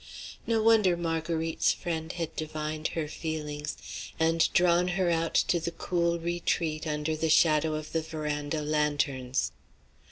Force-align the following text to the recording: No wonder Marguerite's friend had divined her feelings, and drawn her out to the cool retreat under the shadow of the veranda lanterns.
No 0.47 0.63
wonder 0.63 0.97
Marguerite's 0.97 1.71
friend 1.73 2.11
had 2.13 2.35
divined 2.35 2.87
her 2.97 3.07
feelings, 3.07 3.77
and 4.19 4.51
drawn 4.51 4.87
her 4.97 5.11
out 5.11 5.35
to 5.35 5.59
the 5.59 5.69
cool 5.69 6.17
retreat 6.17 6.87
under 6.87 7.15
the 7.15 7.29
shadow 7.29 7.75
of 7.75 7.91
the 7.91 8.01
veranda 8.01 8.63
lanterns. 8.63 9.51